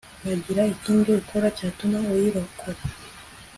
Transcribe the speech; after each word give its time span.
wagira 0.25 0.63
ikindi 0.73 1.09
ukora 1.21 1.47
cyatuma 1.57 1.97
uyirokora 2.13 2.81